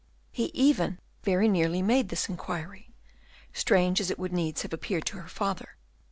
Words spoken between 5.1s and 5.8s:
her father.